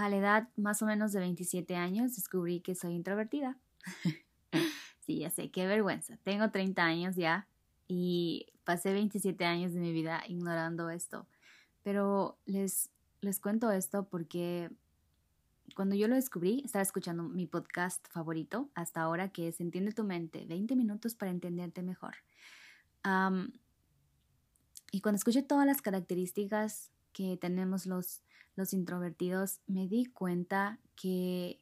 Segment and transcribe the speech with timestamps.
[0.00, 3.58] a la edad más o menos de 27 años descubrí que soy introvertida.
[5.00, 6.16] sí, ya sé, qué vergüenza.
[6.22, 7.46] Tengo 30 años ya
[7.86, 11.26] y pasé 27 años de mi vida ignorando esto.
[11.82, 12.88] Pero les,
[13.20, 14.70] les cuento esto porque
[15.76, 20.04] cuando yo lo descubrí, estaba escuchando mi podcast favorito hasta ahora, que es Entiende tu
[20.04, 22.14] mente, 20 minutos para entenderte mejor.
[24.92, 28.22] y cuando escuché todas las características que tenemos los
[28.56, 31.60] los introvertidos, me di cuenta que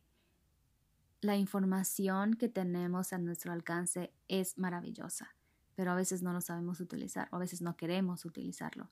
[1.21, 5.35] la información que tenemos a nuestro alcance es maravillosa,
[5.75, 8.91] pero a veces no lo sabemos utilizar o a veces no queremos utilizarlo.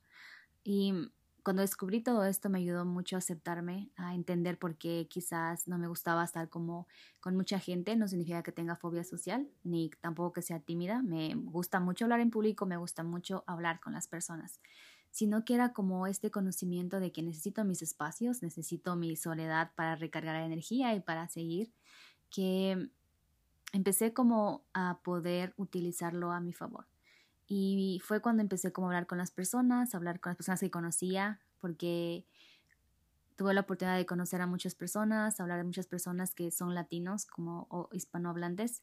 [0.65, 1.11] Y
[1.47, 5.79] cuando descubrí todo esto me ayudó mucho a aceptarme, a entender por qué quizás no
[5.79, 6.89] me gustaba estar como
[7.21, 11.37] con mucha gente, no significa que tenga fobia social, ni tampoco que sea tímida, me
[11.37, 14.59] gusta mucho hablar en público, me gusta mucho hablar con las personas
[15.17, 19.97] sino que era como este conocimiento de que necesito mis espacios, necesito mi soledad para
[19.97, 21.73] recargar energía y para seguir,
[22.29, 22.91] que
[23.73, 26.85] empecé como a poder utilizarlo a mi favor.
[27.49, 30.61] Y fue cuando empecé como a hablar con las personas, a hablar con las personas
[30.61, 32.27] que conocía, porque
[33.37, 37.25] tuve la oportunidad de conocer a muchas personas, hablar de muchas personas que son latinos
[37.25, 38.83] como o hispanohablantes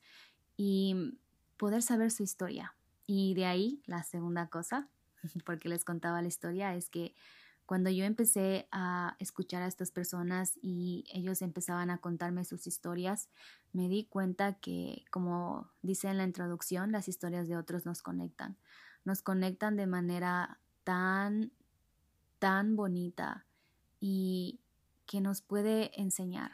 [0.57, 1.15] y
[1.57, 2.73] poder saber su historia.
[3.05, 4.89] Y de ahí la segunda cosa
[5.45, 7.15] porque les contaba la historia, es que
[7.65, 13.29] cuando yo empecé a escuchar a estas personas y ellos empezaban a contarme sus historias,
[13.71, 18.57] me di cuenta que, como dice en la introducción, las historias de otros nos conectan.
[19.05, 21.51] Nos conectan de manera tan,
[22.39, 23.45] tan bonita
[23.99, 24.59] y
[25.05, 26.51] que nos puede enseñar.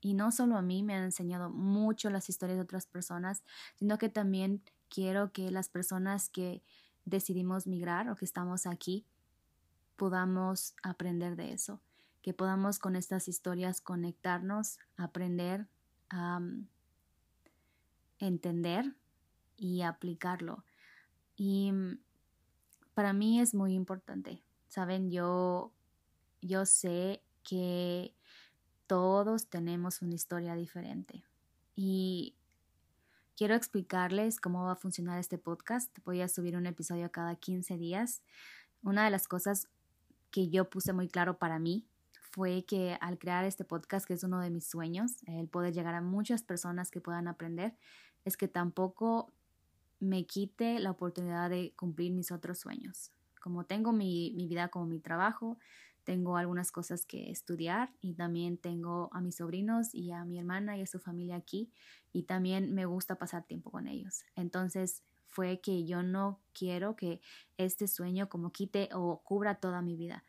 [0.00, 3.42] Y no solo a mí me han enseñado mucho las historias de otras personas,
[3.76, 6.62] sino que también quiero que las personas que
[7.10, 9.04] decidimos migrar o que estamos aquí,
[9.96, 11.80] podamos aprender de eso,
[12.22, 15.66] que podamos con estas historias conectarnos, aprender,
[18.18, 18.94] entender
[19.56, 20.64] y aplicarlo.
[21.36, 21.98] Y mm,
[22.94, 25.10] para mí es muy importante, ¿saben?
[25.10, 25.72] Yo,
[26.40, 28.14] yo sé que
[28.86, 31.24] todos tenemos una historia diferente
[31.76, 32.34] y
[33.40, 35.96] Quiero explicarles cómo va a funcionar este podcast.
[36.04, 38.22] Voy a subir un episodio cada 15 días.
[38.82, 39.66] Una de las cosas
[40.30, 41.86] que yo puse muy claro para mí
[42.32, 45.94] fue que al crear este podcast, que es uno de mis sueños, el poder llegar
[45.94, 47.74] a muchas personas que puedan aprender,
[48.26, 49.32] es que tampoco
[50.00, 53.10] me quite la oportunidad de cumplir mis otros sueños.
[53.40, 55.56] Como tengo mi, mi vida como mi trabajo,
[56.10, 60.76] tengo algunas cosas que estudiar y también tengo a mis sobrinos y a mi hermana
[60.76, 61.70] y a su familia aquí
[62.12, 64.24] y también me gusta pasar tiempo con ellos.
[64.34, 67.20] Entonces fue que yo no quiero que
[67.58, 70.24] este sueño como quite o cubra toda mi vida.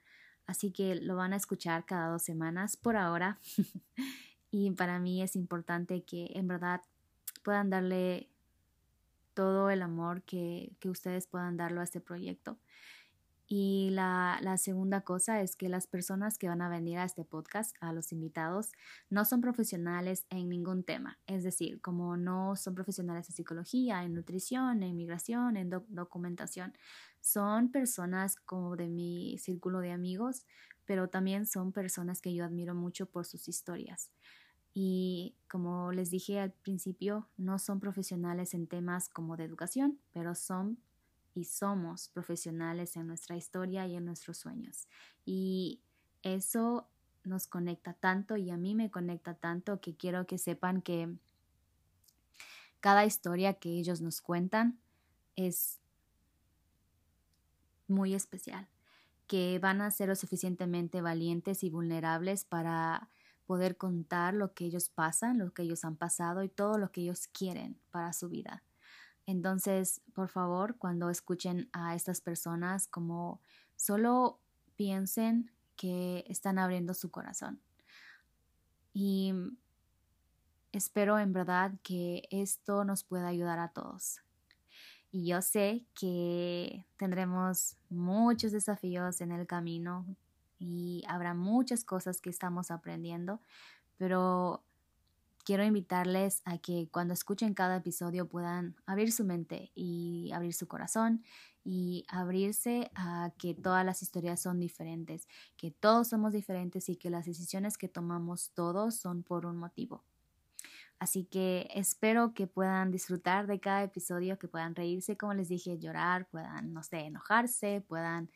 [0.45, 3.39] Así que lo van a escuchar cada dos semanas por ahora.
[4.51, 6.81] y para mí es importante que en verdad
[7.41, 8.29] puedan darle
[9.33, 12.59] todo el amor que, que ustedes puedan darlo a este proyecto.
[13.53, 17.75] Y la, segunda cosa es que las personas que van a venir a este podcast,
[17.81, 18.71] a los invitados,
[19.09, 21.19] no son profesionales en ningún tema.
[21.27, 26.71] Es decir, como no son profesionales en psicología, en nutrición, en migración, en documentación.
[27.19, 30.45] Son personas como de mi círculo de amigos,
[30.85, 34.11] pero también son personas que yo admiro mucho por sus historias.
[34.73, 40.35] Y como les dije al principio, no son profesionales en temas como de educación, pero
[40.35, 40.77] son
[41.33, 44.87] y somos profesionales en nuestra historia y en nuestros sueños.
[45.25, 45.81] Y
[46.23, 46.87] eso
[47.23, 51.15] nos conecta tanto y a mí me conecta tanto que quiero que sepan que
[52.79, 54.79] cada historia que ellos nos cuentan
[55.35, 55.79] es
[57.87, 58.67] muy especial,
[59.27, 63.09] que van a ser lo suficientemente valientes y vulnerables para
[63.45, 67.01] poder contar lo que ellos pasan, lo que ellos han pasado y todo lo que
[67.01, 68.63] ellos quieren para su vida.
[69.25, 73.39] Entonces, por favor, cuando escuchen a estas personas, como
[73.75, 74.39] solo
[74.75, 77.61] piensen que están abriendo su corazón.
[78.93, 79.33] Y
[80.71, 84.21] espero en verdad que esto nos pueda ayudar a todos.
[85.11, 90.05] Y yo sé que tendremos muchos desafíos en el camino
[90.57, 93.41] y habrá muchas cosas que estamos aprendiendo,
[93.97, 94.63] pero
[95.43, 100.67] quiero invitarles a que cuando escuchen cada episodio puedan abrir su mente y abrir su
[100.67, 101.23] corazón
[101.63, 105.27] y abrirse a que todas las historias son diferentes,
[105.57, 110.03] que todos somos diferentes y que las decisiones que tomamos todos son por un motivo.
[110.99, 115.79] Así que espero que puedan disfrutar de cada episodio, que puedan reírse, como les dije,
[115.79, 118.29] llorar, puedan, no sé, enojarse, puedan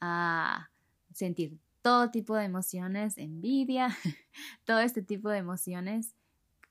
[0.00, 0.70] ah,
[1.12, 3.88] sentir todo tipo de emociones, envidia,
[4.64, 6.14] todo este tipo de emociones,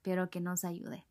[0.09, 1.05] pero que nos ayude.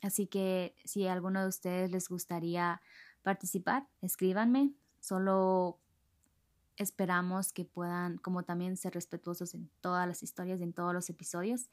[0.00, 2.80] Así que si a alguno de ustedes les gustaría
[3.22, 4.72] participar, escríbanme.
[4.98, 5.78] Solo
[6.78, 11.68] esperamos que puedan, como también, ser respetuosos en todas las historias, en todos los episodios.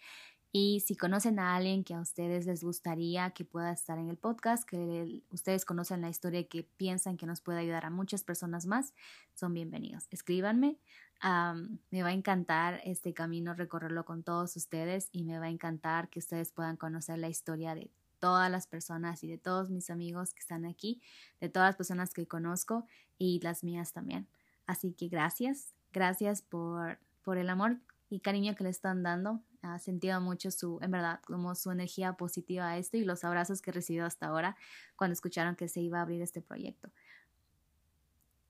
[0.51, 4.17] Y si conocen a alguien que a ustedes les gustaría que pueda estar en el
[4.17, 8.25] podcast, que ustedes conocen la historia y que piensan que nos puede ayudar a muchas
[8.25, 8.93] personas más,
[9.35, 10.05] son bienvenidos.
[10.11, 10.79] Escríbanme.
[11.21, 16.09] Me va a encantar este camino recorrerlo con todos ustedes y me va a encantar
[16.09, 20.33] que ustedes puedan conocer la historia de todas las personas y de todos mis amigos
[20.33, 21.01] que están aquí,
[21.39, 22.85] de todas las personas que conozco
[23.17, 24.27] y las mías también.
[24.65, 27.77] Así que gracias, gracias por, por el amor
[28.09, 29.41] y cariño que le están dando.
[29.61, 33.61] Ha sentido mucho su, en verdad, como su energía positiva a esto y los abrazos
[33.61, 34.55] que he recibido hasta ahora
[34.95, 36.89] cuando escucharon que se iba a abrir este proyecto.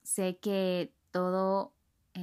[0.02, 1.72] Sé que todo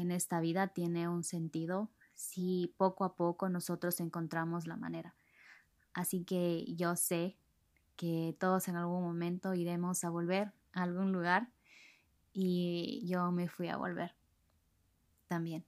[0.02, 5.16] en esta vida tiene un sentido si poco a poco nosotros encontramos la manera.
[5.94, 7.38] Así que yo sé
[7.96, 11.50] que todos en algún momento iremos a volver a algún lugar
[12.34, 14.14] y yo me fui a volver
[15.28, 15.66] también.